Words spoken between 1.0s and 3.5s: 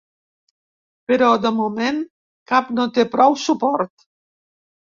Però, de moment, cap no té prou